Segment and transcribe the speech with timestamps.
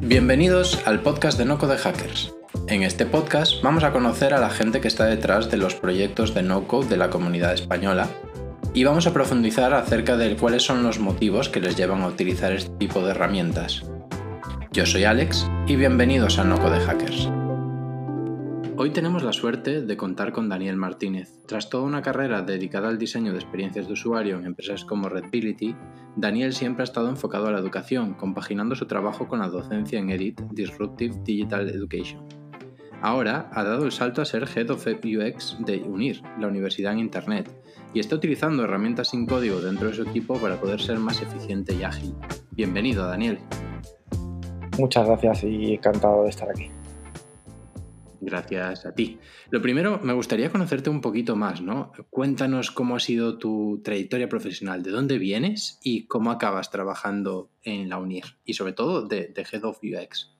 [0.00, 2.34] Bienvenidos al podcast de No Code Hackers.
[2.66, 6.34] En este podcast vamos a conocer a la gente que está detrás de los proyectos
[6.34, 8.08] de no code de la comunidad española
[8.74, 12.52] y vamos a profundizar acerca de cuáles son los motivos que les llevan a utilizar
[12.52, 13.84] este tipo de herramientas.
[14.72, 17.28] Yo soy Alex y bienvenidos a No Code Hackers.
[18.80, 21.40] Hoy tenemos la suerte de contar con Daniel Martínez.
[21.46, 25.74] Tras toda una carrera dedicada al diseño de experiencias de usuario en empresas como Redbility,
[26.14, 30.10] Daniel siempre ha estado enfocado a la educación, compaginando su trabajo con la docencia en
[30.10, 32.22] EDIT, Disruptive Digital Education.
[33.02, 37.00] Ahora ha dado el salto a ser Head of UX de UNIR, la universidad en
[37.00, 37.50] Internet,
[37.92, 41.74] y está utilizando herramientas sin código dentro de su equipo para poder ser más eficiente
[41.74, 42.14] y ágil.
[42.52, 43.40] Bienvenido, Daniel.
[44.78, 46.70] Muchas gracias y encantado de estar aquí.
[48.20, 49.18] Gracias a ti.
[49.50, 51.92] Lo primero, me gustaría conocerte un poquito más, ¿no?
[52.10, 57.88] Cuéntanos cómo ha sido tu trayectoria profesional, de dónde vienes y cómo acabas trabajando en
[57.88, 60.34] la UNIR y sobre todo de, Head of UX.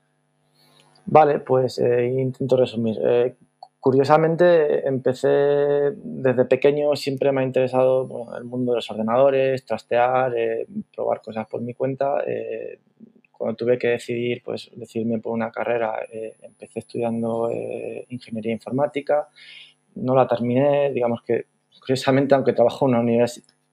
[1.05, 2.97] Vale, pues eh, intento resumir.
[3.01, 3.35] Eh,
[3.79, 10.67] curiosamente, empecé desde pequeño, siempre me ha interesado el mundo de los ordenadores, trastear, eh,
[10.93, 12.23] probar cosas por mi cuenta
[13.39, 19.29] cuando tuve que decidir, pues decidirme por una carrera, eh, empecé estudiando eh, ingeniería informática,
[19.95, 21.45] no la terminé, digamos que
[21.79, 23.25] curiosamente, aunque trabajo en una,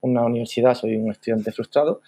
[0.03, 2.00] una universidad, soy un estudiante frustrado.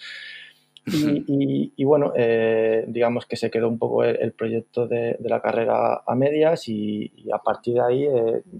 [0.86, 6.14] Y, bueno, eh, digamos que se quedó un poco el, proyecto de, la carrera a
[6.14, 8.08] medias y, a partir de ahí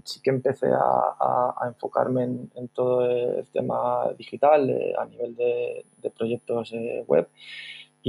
[0.03, 6.71] sí que empecé a, enfocarme en, todo el tema digital a nivel de, de proyectos
[7.07, 7.27] web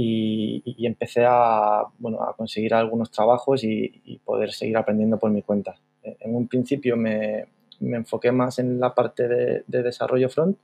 [0.03, 5.75] y, empecé a, bueno, a conseguir algunos trabajos y, poder seguir aprendiendo por mi cuenta.
[6.03, 7.45] En un principio me,
[7.79, 10.57] me enfoqué más en la parte de, desarrollo front,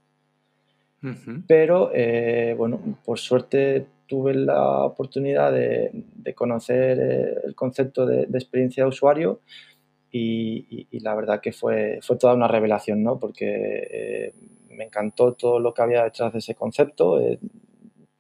[1.48, 8.24] pero eh, bueno, por suerte tuve la oportunidad de, de conocer eh, el concepto de,
[8.24, 9.42] experiencia de usuario
[10.12, 13.20] y, la verdad que fue, fue toda una revelación, ¿no?
[13.20, 14.34] Porque eh,
[14.72, 17.20] me encantó todo lo que había detrás de ese concepto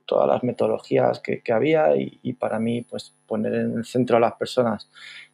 [0.07, 4.33] todas las metodologías que, había y, para mí pues poner en el centro a las
[4.33, 4.89] personas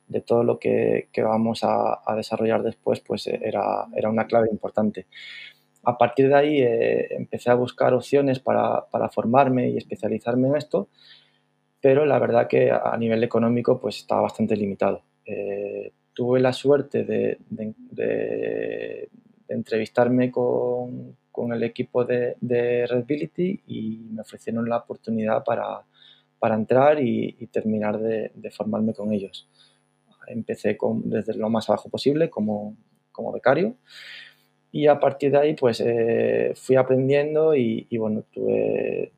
[0.08, 5.06] de todo lo que, vamos a, desarrollar después pues era, era una clave importante.
[5.84, 10.90] A partir de ahí eh, empecé a buscar opciones para, formarme y especializarme en esto,
[11.80, 15.04] pero la verdad que a nivel económico pues estaba bastante limitado.
[15.26, 19.10] Eh, tuve la suerte de, de
[19.48, 25.82] entrevistarme con, con el equipo de, de Redbility y me ofrecieron la oportunidad para,
[26.40, 29.50] para entrar y, terminar de, formarme con ellos.
[30.28, 32.78] Empecé con, desde lo más abajo posible como,
[33.12, 33.76] como becario
[34.72, 39.12] y a partir de ahí pues eh, fui aprendiendo y, bueno, tuve,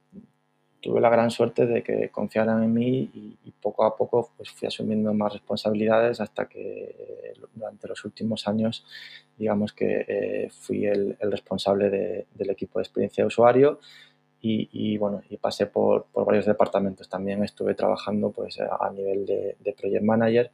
[0.85, 4.67] tuve la gran suerte de que confiaran en mí y, poco a poco pues fui
[4.67, 8.85] asumiendo más responsabilidades hasta que eh, durante los últimos años
[9.35, 13.79] digamos que eh, fui el, responsable del equipo de experiencia de usuario
[14.47, 17.09] y, bueno, y pasé por, varios departamentos.
[17.09, 20.51] También estuve trabajando pues a nivel de, project manager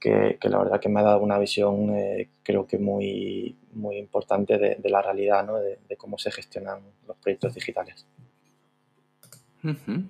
[0.00, 4.56] que, la verdad que me ha dado una visión eh, creo que muy, muy importante
[4.56, 5.56] de, la realidad, ¿no?
[5.58, 8.06] de, cómo se gestionan los proyectos digitales.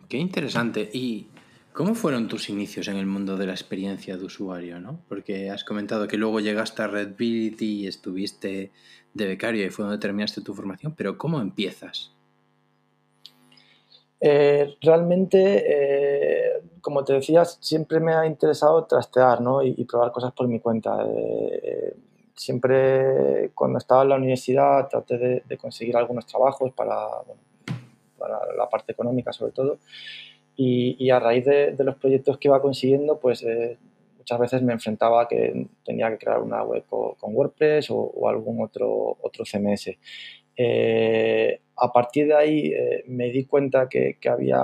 [0.09, 0.91] Qué interesante.
[0.92, 1.28] ¿Y
[1.72, 4.81] cómo fueron tus inicios en el mundo de la experiencia de usuario?
[4.81, 5.00] ¿no?
[5.09, 8.72] Porque has comentado que luego llegaste a Redbility y estuviste
[9.12, 12.10] de becario y fue donde terminaste tu formación, pero ¿cómo empiezas?
[14.20, 19.62] Eh, realmente, eh, como te decía, siempre me ha interesado trastear ¿no?
[19.62, 21.06] y, probar cosas por mi cuenta.
[21.06, 21.94] Eh,
[22.34, 26.97] siempre cuando estaba en la universidad traté de, conseguir algunos trabajos para,
[28.25, 29.79] para la parte económica sobre todo.
[30.57, 33.77] Y, a raíz de, los proyectos que iba consiguiendo, pues eh,
[34.17, 38.62] muchas veces me enfrentaba a que tenía que crear una web con, WordPress o, algún
[38.62, 39.91] otro, otro CMS.
[40.57, 44.61] Eh, a partir de ahí eh, me di cuenta que, había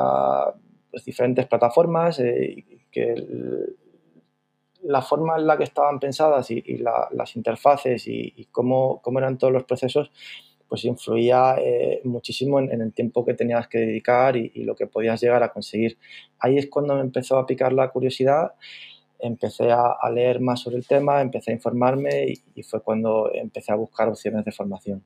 [0.90, 3.14] pues, diferentes plataformas y que
[4.82, 9.38] la forma en la que estaban pensadas y, las interfaces y, y cómo, cómo, eran
[9.38, 10.12] todos los procesos
[10.70, 15.20] pues influía eh, muchísimo en, el tiempo que tenías que dedicar y, lo que podías
[15.20, 15.98] llegar a conseguir.
[16.38, 18.52] Ahí es cuando me empezó a picar la curiosidad,
[19.18, 23.74] empecé a, leer más sobre el tema, empecé a informarme y, fue cuando empecé a
[23.74, 25.02] buscar opciones de formación.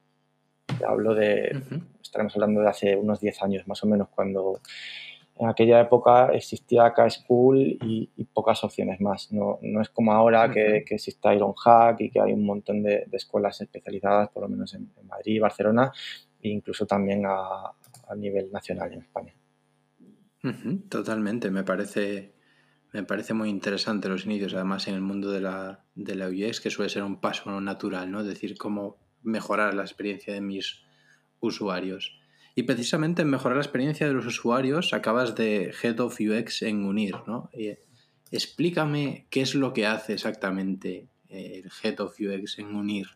[0.86, 1.56] hablo de,
[2.02, 4.60] estaremos hablando de hace unos 10 años más o menos, cuando
[5.36, 9.32] en aquella época existía K-School y, pocas opciones más.
[9.32, 13.06] No, no es como ahora que, que, existe Ironhack y que hay un montón de,
[13.12, 15.92] escuelas especializadas, por lo menos en, Madrid, Barcelona
[16.40, 17.72] e incluso también a,
[18.08, 19.34] a, nivel nacional en España.
[20.88, 22.34] totalmente, me parece,
[22.92, 26.60] me parece muy interesante los inicios, además en el mundo de la, de la UX,
[26.60, 28.20] que suele ser un paso natural, ¿no?
[28.20, 30.82] Es decir, cómo mejorar la experiencia de mis
[31.40, 32.20] usuarios.
[32.54, 36.84] Y precisamente en mejorar la experiencia de los usuarios acabas de Head of UX en
[36.84, 37.50] Unir, ¿no?
[38.30, 43.06] explícame qué es lo que hace exactamente el Head of UX en Unir.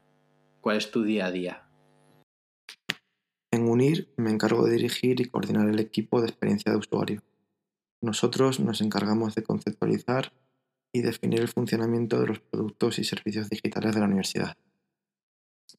[0.61, 1.69] ¿Cuál es tu día a día?
[3.51, 7.23] En UNIR me encargo de dirigir y coordinar el equipo de experiencia de usuario.
[8.03, 10.33] Nosotros nos encargamos de conceptualizar
[10.93, 14.57] y definir el funcionamiento de los productos y servicios digitales de la universidad.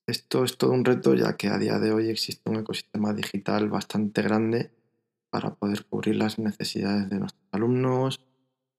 [0.05, 3.69] Esto es todo un reto ya que a día de hoy existe un ecosistema digital
[3.69, 4.71] bastante grande
[5.29, 8.19] para poder cubrir las necesidades de nuestros alumnos,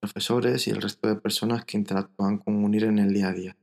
[0.00, 3.56] profesores y el resto de personas que interactúan con UNIR en el día a día.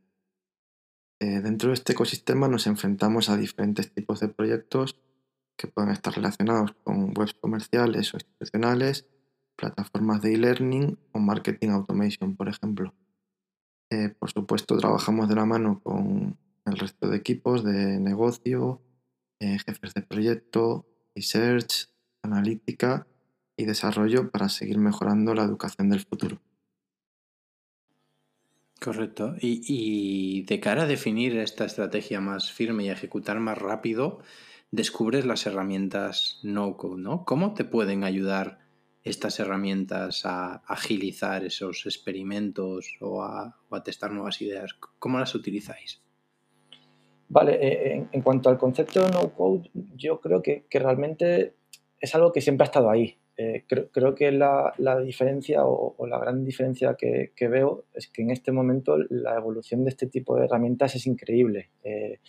[1.20, 5.00] Eh, dentro de este ecosistema nos enfrentamos a diferentes tipos de proyectos
[5.58, 9.08] que pueden estar relacionados con webs comerciales o institucionales,
[9.56, 12.94] plataformas de e-learning o marketing automation, por ejemplo.
[13.90, 18.81] Eh, por supuesto, trabajamos de la mano con el resto de equipos de negocio,
[19.40, 20.86] eh, jefes de proyecto,
[21.16, 21.90] research,
[22.22, 23.08] analítica
[23.56, 26.42] y desarrollo para seguir mejorando la educación del futuro.
[28.80, 29.36] Correcto.
[29.42, 34.20] Y, de cara a definir esta estrategia más firme y ejecutar más rápido,
[34.72, 37.25] descubres las herramientas no-code, ¿no?
[37.25, 38.60] ¿Cómo te pueden ayudar
[39.04, 44.75] estas herramientas a agilizar esos experimentos o a, testar nuevas ideas?
[45.00, 46.02] ¿Cómo las utilizáis?
[47.29, 51.53] Vale, eh, en, cuanto al concepto de no-code, yo creo que, realmente
[52.00, 53.18] es algo que siempre ha estado ahí.
[53.35, 58.51] Eh, creo, que la, diferencia o, la gran diferencia que, veo es que en este
[58.51, 61.69] momento la evolución de este tipo de herramientas es increíble.
[61.83, 62.19] Eh,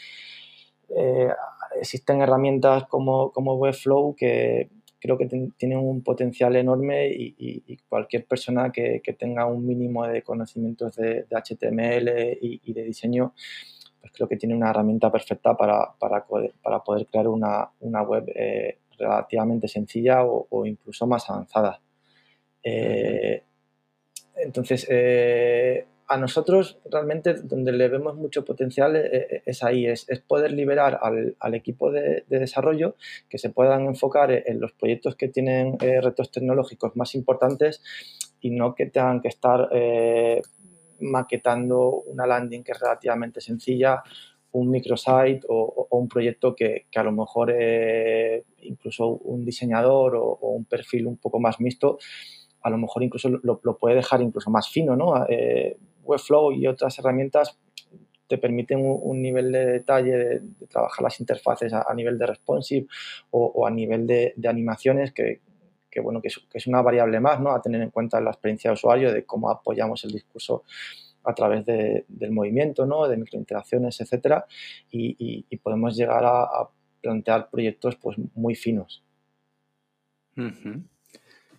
[1.80, 4.68] existen herramientas como, como Webflow que
[5.00, 10.96] creo que tienen un potencial enorme y, cualquier persona que, tenga un mínimo de conocimientos
[10.96, 13.32] de, HTML y, de diseño,
[14.00, 17.70] pues creo que tiene una herramienta perfecta para, para, poder, crear una,
[18.02, 21.80] web eh, relativamente sencilla o, incluso más avanzada.
[22.62, 23.42] Eh,
[24.36, 30.98] entonces, eh, a nosotros realmente donde le vemos mucho potencial es, ahí, es, poder liberar
[31.02, 32.94] al, equipo de, desarrollo
[33.28, 37.82] que se puedan enfocar en los proyectos que tienen retos tecnológicos más importantes
[38.40, 39.68] y no que tengan que estar
[41.00, 44.02] maquetando una landing que es relativamente sencilla,
[44.52, 47.54] un microsite o, un proyecto que, a lo mejor
[48.62, 51.98] incluso un diseñador o, un perfil un poco más mixto
[52.62, 55.14] a lo mejor incluso lo, puede dejar incluso más fino, ¿no?
[56.02, 57.56] Webflow y otras herramientas
[58.28, 62.86] te permiten un, nivel de detalle de, trabajar las interfaces a, nivel de responsive
[63.30, 65.40] o, a nivel de, animaciones que,
[66.00, 67.52] bueno, que es, una variable más ¿no?
[67.52, 70.64] a tener en cuenta en la experiencia de usuario de cómo apoyamos el discurso
[71.24, 73.06] a través del movimiento, ¿no?
[73.06, 74.46] de microinteracciones, etcétera,
[74.90, 76.68] y, podemos llegar a,
[77.00, 79.04] plantear proyectos pues, muy finos.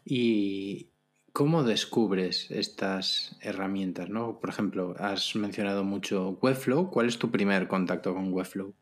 [0.05, 0.89] Y
[1.33, 4.09] ¿Cómo descubres estas herramientas?
[4.09, 4.39] ¿no?
[4.39, 6.89] Por ejemplo, has mencionado mucho Webflow.
[6.89, 8.73] ¿Cuál es tu primer contacto con Webflow?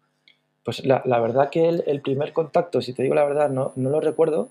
[0.63, 4.01] Pues la, verdad que el, primer contacto, si te digo la verdad, no, no lo
[4.01, 4.49] recuerdo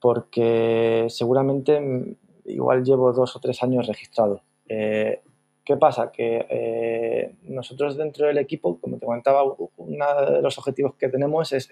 [0.00, 2.16] porque seguramente mm,
[2.46, 4.42] igual llevo dos o tres años registrado.
[4.68, 5.20] Eh,
[5.68, 6.10] ¿Qué pasa?
[6.10, 9.42] Que eh, nosotros dentro del equipo, como te comentaba,
[9.76, 11.68] uno de los objetivos que tenemos es,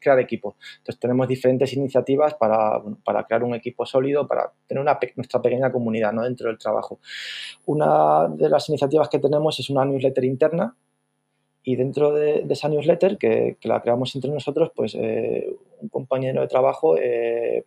[0.00, 0.54] crear equipo.
[0.78, 2.80] Entonces tenemos diferentes iniciativas para,
[3.26, 6.22] crear un equipo sólido, para tener una, nuestra pequeña comunidad ¿no?
[6.22, 7.00] dentro del trabajo.
[7.66, 10.76] Una de las iniciativas que tenemos es una newsletter interna
[11.64, 16.48] y dentro de, esa newsletter, que, la creamos entre nosotros, pues eh, un compañero de
[16.48, 17.66] trabajo eh,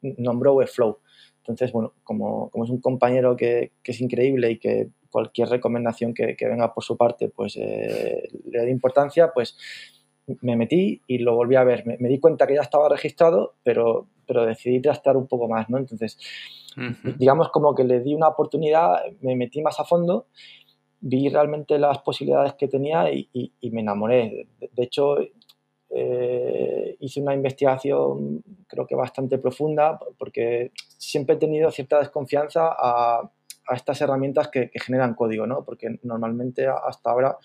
[0.00, 0.98] nombró Webflow.
[1.38, 6.36] Entonces, bueno, como, es un compañero que, que, es increíble y que cualquier recomendación que,
[6.40, 9.56] venga por su parte, pues eh, le doy importancia, pues
[10.42, 11.84] me metí y lo volví a ver.
[11.86, 15.78] Me, di cuenta que ya estaba registrado, pero, pero decidí trastear un poco más, ¿no?
[15.78, 16.18] Entonces,
[17.18, 20.26] digamos como que le di una oportunidad, me metí más a fondo,
[21.00, 24.48] vi realmente las posibilidades que tenía y, me enamoré.
[24.60, 25.16] De, hecho,
[25.90, 32.74] eh, hice una investigación creo que bastante profunda porque siempre he tenido cierta desconfianza
[33.68, 35.64] a estas herramientas que, generan código, ¿no?
[35.64, 37.36] Porque normalmente hasta ahora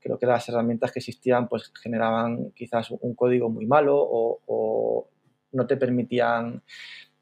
[0.00, 5.08] creo que las herramientas que existían pues generaban quizás un código muy malo o,
[5.52, 6.62] no te permitían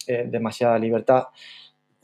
[0.08, 1.24] eh, demasiada libertad.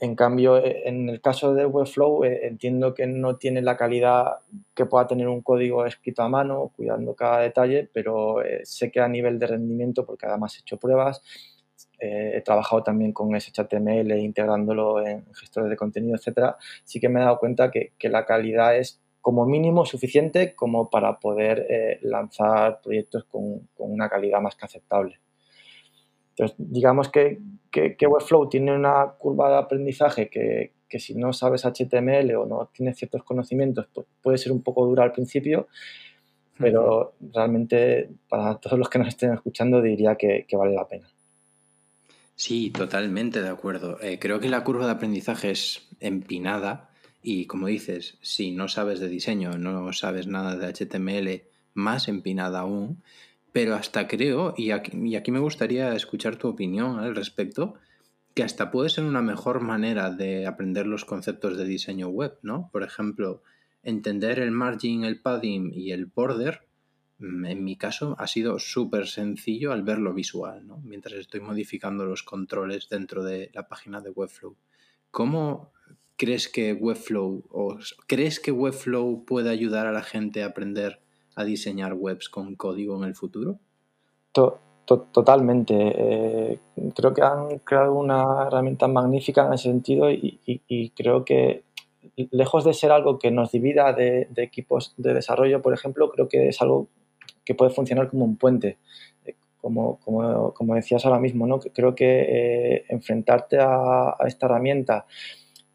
[0.01, 4.39] En cambio, eh, en el caso de Webflow eh, entiendo que no tiene la calidad
[4.75, 9.07] que pueda tener un código escrito a mano, cuidando cada detalle, pero sé que a
[9.07, 11.21] nivel de rendimiento, porque además he hecho pruebas,
[12.01, 17.19] eh, he trabajado también con HTML integrándolo en gestores de contenido, etcétera, sí que me
[17.19, 22.81] he dado cuenta que, la calidad es como mínimo suficiente como para poder eh, lanzar
[22.81, 25.19] proyectos con, una calidad más que aceptable.
[26.31, 27.39] Entonces, digamos que,
[27.71, 32.97] que, Webflow tiene una curva de aprendizaje que, si no sabes HTML o no tienes
[32.97, 35.67] ciertos conocimientos pues puede ser un poco dura al principio,
[36.57, 41.07] pero realmente para todos los que nos estén escuchando diría que vale la pena.
[42.41, 44.01] Sí, totalmente de acuerdo.
[44.01, 46.89] Eh, creo que la curva de aprendizaje es empinada
[47.21, 51.43] y como dices, si no sabes de diseño, no sabes nada de HTML,
[51.75, 53.03] más empinada aún.
[53.51, 57.75] Pero hasta creo, y aquí, me gustaría escuchar tu opinión al respecto,
[58.33, 62.69] que hasta puede ser una mejor manera de aprender los conceptos de diseño web, ¿no?
[62.71, 63.43] Por ejemplo,
[63.83, 66.61] entender el margin, el padding y el border
[67.21, 70.81] Mm, en mi caso ha sido súper sencillo al verlo visual, ¿no?
[70.83, 74.55] mientras estoy modificando los controles dentro de la página de Webflow.
[75.11, 75.71] ¿Cómo
[76.17, 77.77] crees que Webflow o
[78.07, 80.99] crees que Webflow puede ayudar a la gente a aprender
[81.35, 83.59] a diseñar webs con código en el futuro?
[84.85, 85.75] totalmente.
[85.77, 86.59] Eh,
[86.95, 91.63] creo que han creado una herramienta magnífica en ese sentido y, creo que
[92.31, 96.49] lejos de ser algo que nos divida de, equipos de desarrollo, por ejemplo, creo que
[96.49, 96.87] es algo
[97.45, 98.77] que puede funcionar como un puente.
[99.25, 101.59] Eh, como, como, decías ahora mismo, ¿no?
[101.59, 105.05] creo que eh, enfrentarte a, esta herramienta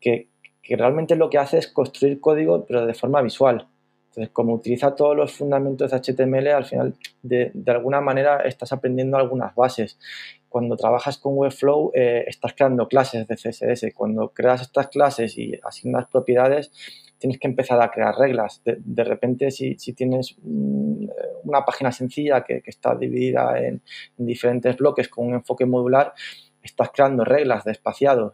[0.00, 0.28] que,
[0.60, 3.68] que, realmente lo que hace es construir código, pero de forma visual.
[4.16, 9.18] Entonces, como utiliza todos los fundamentos de HTML, al final, de, alguna manera, estás aprendiendo
[9.18, 9.98] algunas bases.
[10.48, 13.92] Cuando trabajas con Webflow, eh, estás creando clases de CSS.
[13.94, 16.72] Cuando creas estas clases y asignas propiedades,
[17.18, 18.62] tienes que empezar a crear reglas.
[18.64, 23.82] De, repente, si, tienes una página sencilla que, está dividida en,
[24.16, 26.14] diferentes bloques con un enfoque modular,
[26.62, 28.32] estás creando reglas de espaciado.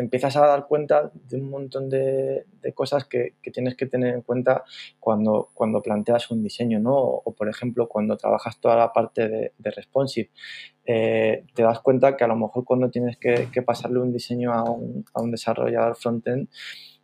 [0.00, 4.22] Te empiezas a dar cuenta de un montón de, cosas que, tienes que tener en
[4.22, 4.64] cuenta
[4.98, 6.96] cuando, cuando planteas un diseño, ¿no?
[6.96, 10.30] O, por ejemplo, cuando trabajas toda la parte de, responsive,
[10.86, 14.62] eh, te das cuenta que a lo mejor cuando tienes que, pasarle un diseño a
[14.62, 16.48] un, a un desarrollador frontend,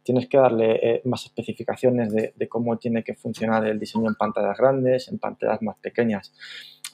[0.02, 4.56] tienes que darle eh, más especificaciones de, cómo tiene que funcionar el diseño en pantallas
[4.56, 6.32] grandes, en pantallas más pequeñas.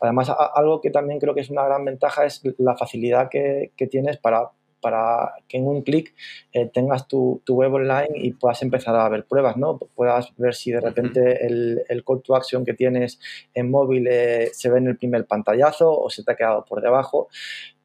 [0.00, 4.16] Además, algo que también creo que es una gran ventaja es la facilidad que, tienes
[4.16, 4.50] para,
[4.83, 6.15] para que en un clic
[6.53, 9.79] eh, tengas tu, web online y puedas empezar a ver pruebas, ¿no?
[9.79, 13.19] Puedas ver si de repente el, el call to action que tienes
[13.55, 16.83] en móvil eh, se ve en el primer pantallazo o se te ha quedado por
[16.83, 17.29] debajo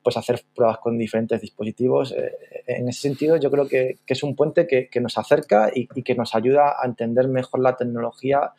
[0.08, 2.14] pues hacer pruebas con diferentes dispositivos.
[2.14, 2.32] Eh,
[2.66, 6.34] en ese sentido, yo creo que, es un puente que, nos acerca y, que nos
[6.34, 8.54] ayuda a entender mejor la tecnología,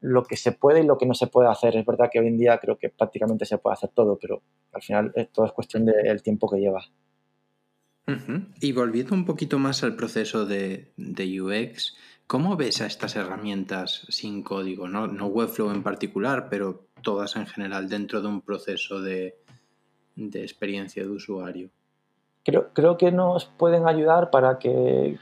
[0.00, 1.76] lo que se puede y lo que no se puede hacer.
[1.76, 4.82] Es verdad que hoy en día creo que prácticamente se puede hacer todo, pero al
[4.82, 6.84] final todo es cuestión del tiempo que lleva.
[8.60, 11.96] Y volviendo un poquito más al proceso de, UX,
[12.26, 14.88] ¿cómo ves a estas herramientas sin código?
[14.88, 19.36] No, no Webflow en particular, pero todas en general dentro de un proceso de,
[20.16, 21.70] de experiencia de usuario?
[22.44, 25.18] Creo, creo que nos pueden ayudar para que,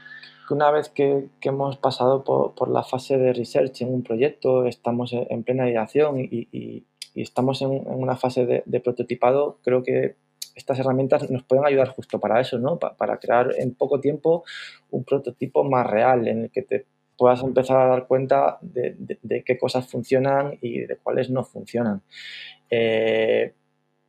[0.49, 5.43] una vez que, hemos pasado por, la fase de research en un proyecto, estamos en
[5.43, 10.15] plena ideación y, estamos en, una fase de, prototipado, creo que
[10.55, 12.79] estas herramientas nos pueden ayudar justo para eso, ¿no?
[12.79, 14.43] para crear en poco tiempo
[14.91, 16.85] un prototipo más real en el que te
[17.17, 22.01] puedas empezar a dar cuenta de, qué cosas funcionan y de cuáles no funcionan.
[22.69, 23.53] Eh,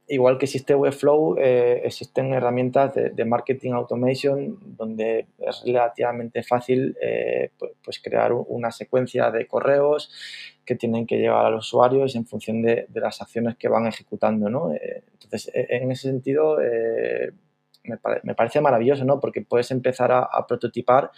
[0.08, 7.50] igual que existe Webflow, eh, existen herramientas de, marketing automation donde es relativamente fácil eh,
[7.82, 10.10] pues, crear una secuencia de correos
[10.64, 14.48] que tienen que llevar a los usuarios en función de, las acciones que van ejecutando.
[14.48, 14.72] ¿no?
[14.72, 16.58] Eh, entonces, e, en ese sentido,
[18.22, 19.20] me, parece maravilloso, ¿no?
[19.20, 21.10] Porque puedes empezar a, prototipar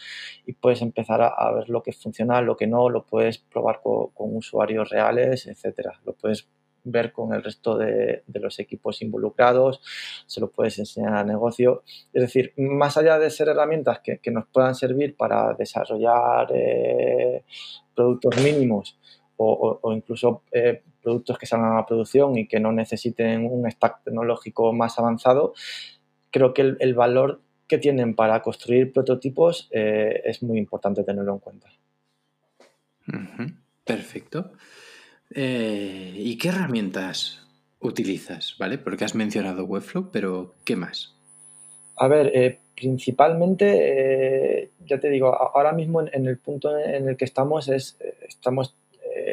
[0.46, 4.08] y puedes empezar a, ver lo que funciona, lo que no, lo puedes probar con,
[4.08, 5.98] con usuarios reales, etcétera.
[6.04, 6.46] Lo puedes
[6.84, 9.80] ver con el resto de, los equipos involucrados,
[10.26, 11.82] se lo puedes enseñar al negocio.
[12.12, 17.42] Es decir, más allá de ser herramientas que, nos puedan servir para desarrollar eh,
[17.94, 18.98] productos mínimos
[19.38, 24.72] o, incluso eh, productos que salgan a producción y que no necesiten un stack tecnológico
[24.72, 25.54] más avanzado,
[26.30, 31.38] creo que el, valor que tienen para construir prototipos eh, es muy importante tenerlo en
[31.38, 31.68] cuenta.
[33.84, 34.52] Perfecto.
[35.34, 37.46] Eh, ¿Y qué herramientas
[37.80, 38.56] utilizas?
[38.58, 38.78] ¿Vale?
[38.78, 41.14] Porque has mencionado Webflow, pero ¿qué más?
[41.96, 47.16] A ver, eh, principalmente, eh, ya te digo, ahora mismo en, el punto en el
[47.16, 48.76] que estamos es, estamos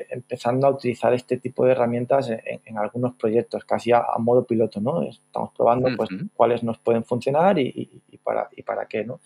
[0.10, 5.04] empezando a utilizar este tipo de herramientas en, algunos proyectos, casi a, modo piloto, ¿no?
[5.04, 9.20] Estamos probando pues, cuáles nos pueden funcionar y, para, y para qué, ¿no?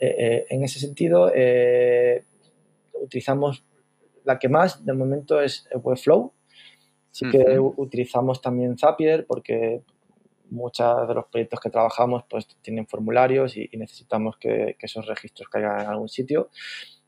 [0.00, 1.30] En ese sentido,
[2.94, 3.62] utilizamos
[4.24, 6.32] la que más de momento es Webflow.
[7.10, 9.82] Sí que utilizamos también Zapier porque
[10.50, 15.80] muchos de los proyectos que trabajamos pues tienen formularios y, necesitamos que, esos registros caigan
[15.80, 16.50] en algún sitio.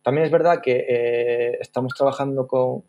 [0.03, 2.83] También es verdad que eh, estamos trabajando con,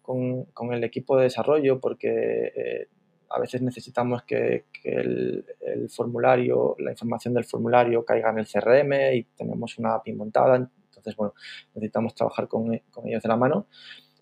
[0.54, 2.88] con, el equipo de desarrollo porque eh,
[3.30, 5.46] a veces necesitamos que, el,
[5.90, 10.56] formulario, la información del formulario caiga en el CRM y tenemos una API montada.
[10.56, 11.34] Entonces, bueno,
[11.74, 13.68] necesitamos trabajar con, con ellos de la mano.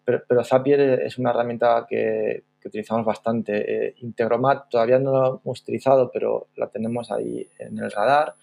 [0.06, 3.88] Pero, pero, Zapier es una herramienta que, que utilizamos bastante.
[3.88, 8.36] Eh, Integromat todavía no lo hemos utilizado, pero la tenemos ahí en el radar.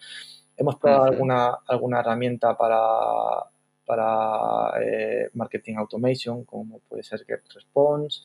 [0.55, 2.79] Hemos probado alguna, alguna herramienta para,
[3.85, 8.21] para eh, marketing automation, como puede ser GetResponse.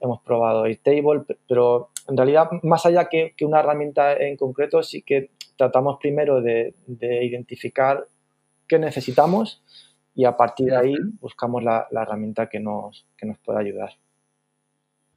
[0.00, 5.02] Hemos probado Airtable, pero en realidad, más allá que, que, una herramienta en concreto, sí
[5.02, 8.06] que tratamos primero de, de, identificar
[8.66, 9.62] qué necesitamos
[10.18, 13.90] y a partir de ahí buscamos la, la herramienta que nos, que nos pueda ayudar.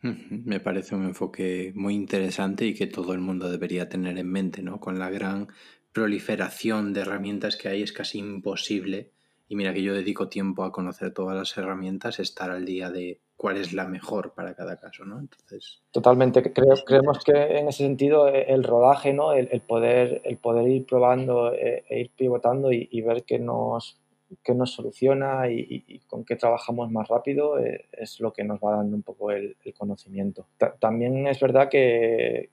[0.01, 4.61] Me parece un enfoque muy interesante y que todo el mundo debería tener en mente,
[4.61, 4.79] ¿no?
[4.79, 5.47] Con la gran
[5.91, 9.09] proliferación de herramientas que hay es casi imposible
[9.51, 13.19] y mira que yo dedico tiempo a conocer todas las herramientas, estar al día de
[13.35, 15.19] cuál es la mejor para cada caso, ¿no?
[15.19, 15.81] Entonces.
[15.91, 16.53] Totalmente.
[16.53, 19.33] creemos que en ese sentido eh, el rodaje, ¿no?
[19.33, 24.00] El, poder, el poder ir probando eh, e ir pivotando y, ver qué nos,
[24.43, 28.77] qué nos soluciona y, con qué trabajamos más rápido eh, es lo que nos va
[28.77, 30.47] dando un poco el, conocimiento.
[30.79, 32.49] también es verdad que,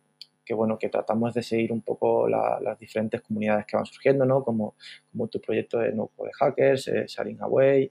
[0.50, 4.42] bueno, que tratamos de seguir un poco las diferentes comunidades que van surgiendo, ¿no?
[4.42, 4.74] Como,
[5.10, 7.90] como tu proyecto de No de Hackers, eh, Sharing Away,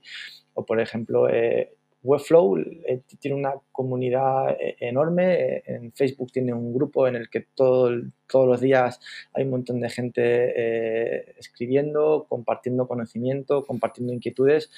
[0.54, 5.34] o por ejemplo, eh, Webflow eh, tiene una comunidad eh, enorme.
[5.34, 7.90] Eh, en Facebook tiene un grupo en el que todo,
[8.28, 9.00] todos los días
[9.32, 14.70] hay un montón de gente escribiendo, compartiendo conocimiento, compartiendo inquietudes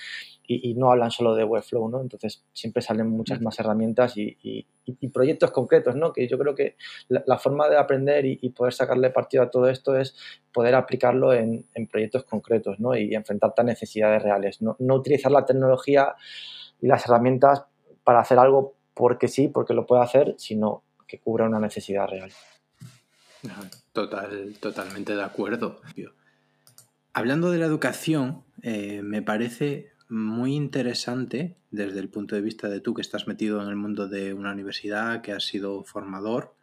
[0.46, 2.00] y, no hablan solo de Webflow, ¿no?
[2.00, 4.66] Entonces siempre salen muchas más herramientas y,
[5.12, 6.12] proyectos concretos, ¿no?
[6.12, 6.74] Que yo creo que
[7.08, 10.16] la, forma de aprender y, poder sacarle partido a todo esto es
[10.52, 12.96] poder aplicarlo en, proyectos concretos, ¿no?
[12.96, 16.16] Y enfrentarte a necesidades reales, no, no utilizar la tecnología
[16.80, 17.64] y las herramientas
[18.04, 22.30] para hacer algo porque sí, porque lo puede hacer, sino que cubra una necesidad real.
[23.92, 25.80] Total, totalmente de acuerdo.
[27.12, 32.80] Hablando de la educación, eh, me parece muy interesante desde el punto de vista de
[32.80, 36.54] tú que estás metido en el mundo de una universidad, que has sido formador.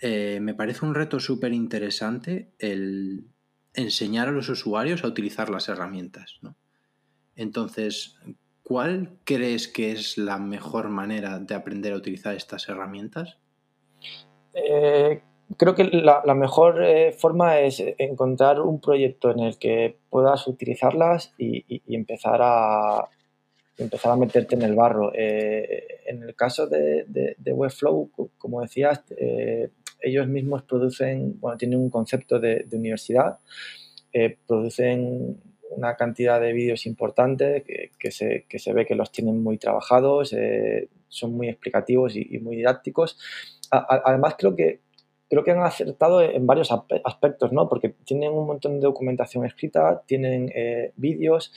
[0.00, 3.26] Eh, me parece un reto súper interesante el
[3.74, 6.40] enseñar a los usuarios a utilizar las herramientas.
[7.36, 8.16] Entonces,
[8.72, 13.36] ¿Cuál crees que es la mejor manera de aprender a utilizar estas herramientas?
[14.54, 15.20] Eh,
[15.58, 21.34] creo que la, mejor eh, forma es encontrar un proyecto en el que puedas utilizarlas
[21.36, 23.10] y, empezar, a,
[23.76, 25.12] empezar a meterte en el barro.
[25.14, 29.04] Eh, en el caso de, Webflow, como decías,
[30.00, 33.38] ellos mismos producen, bueno, tienen un concepto de, de universidad,
[34.46, 40.32] producen una cantidad de vídeos importantes que, se, se, ve que los tienen muy trabajados,
[40.32, 43.18] eh, son muy explicativos y, muy didácticos.
[43.70, 44.80] además, creo que,
[45.28, 46.70] creo que han acertado en varios
[47.04, 47.68] aspectos, ¿no?
[47.68, 51.52] porque tienen un montón de documentación escrita, tienen eh, vídeos,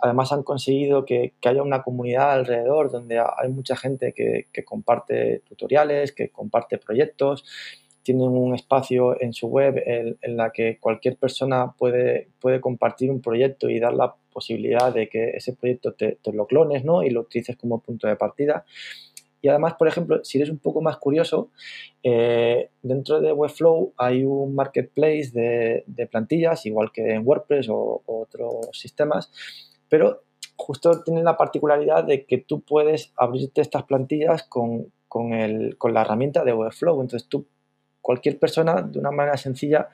[0.00, 4.64] además han conseguido que, que, haya una comunidad alrededor donde hay mucha gente que, que
[4.64, 7.44] comparte tutoriales, que comparte proyectos
[8.02, 13.20] tienen un espacio en su web en, la que cualquier persona puede, puede compartir un
[13.20, 17.02] proyecto y dar la posibilidad de que ese proyecto te, lo clones ¿no?
[17.02, 18.64] y lo utilices como punto de partida.
[19.40, 21.50] Y además, por ejemplo, si eres un poco más curioso,
[22.02, 28.68] eh, dentro de Webflow hay un marketplace de, plantillas, igual que en WordPress o, otros
[28.72, 29.30] sistemas,
[29.88, 30.22] pero
[30.56, 35.94] justo tienen la particularidad de que tú puedes abrirte estas plantillas con, con, el, con
[35.94, 37.00] la herramienta de Webflow.
[37.00, 37.46] Entonces tú
[38.08, 39.90] cualquier persona de una manera sencilla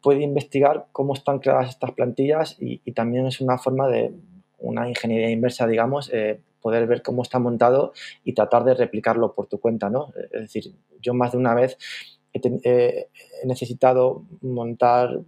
[0.00, 4.12] puede investigar cómo están creadas estas plantillas y, también es una forma de
[4.58, 7.92] una ingeniería inversa, digamos, eh, poder ver cómo está montado
[8.24, 10.12] y tratar de replicarlo por tu cuenta, ¿no?
[10.32, 11.78] Es decir, yo más de una vez
[12.32, 13.08] he,
[13.44, 15.20] necesitado montar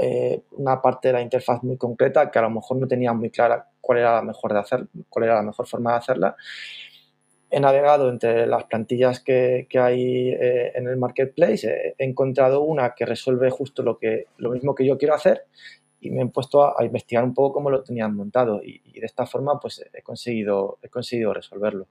[0.00, 3.28] eh, una parte de la interfaz muy concreta que a lo mejor no tenía muy
[3.28, 6.34] clara cuál era la mejor de hacer, cuál era la mejor forma de hacerla
[7.54, 13.06] he navegado entre las plantillas que, hay eh, en el marketplace, he, encontrado una que
[13.06, 15.44] resuelve justo lo, que, lo mismo que yo quiero hacer
[16.00, 19.24] y me he puesto a, investigar un poco cómo lo tenían montado y, de esta
[19.24, 21.86] forma pues he conseguido, he conseguido resolverlo.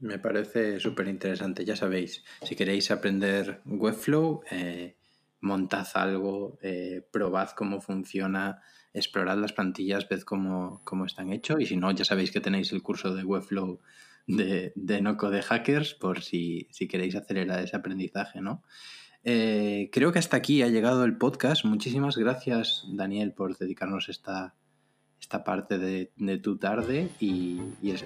[0.00, 1.64] Me parece súper interesante.
[1.64, 4.94] Ya sabéis, si queréis aprender Webflow, eh,
[5.40, 8.62] montad algo, eh, probad cómo funciona,
[8.94, 12.72] explorad las plantillas, ved cómo, cómo, están hechos y si no, ya sabéis que tenéis
[12.72, 13.80] el curso de Webflow
[14.26, 18.62] de, de Noco de Hackers por si, si, queréis acelerar ese aprendizaje, ¿no?
[19.24, 21.64] Eh, creo que hasta aquí ha llegado el podcast.
[21.64, 24.54] Muchísimas gracias, Daniel, por dedicarnos esta,
[25.20, 27.60] esta parte de, tu tarde y,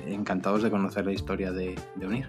[0.07, 2.29] encantados de conocer la historia de, Unir.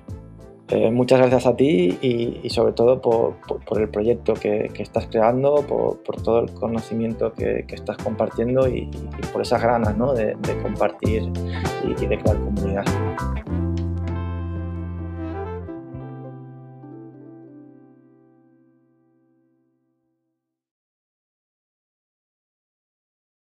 [0.69, 3.35] Eh, muchas gracias a ti y, sobre todo por,
[3.81, 8.89] el proyecto que, estás creando, por, todo el conocimiento que, estás compartiendo y,
[9.31, 11.23] por esas ganas de, compartir
[11.85, 12.85] y de crear comunidad.